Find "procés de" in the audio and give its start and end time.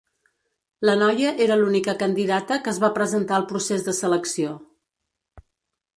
3.55-3.97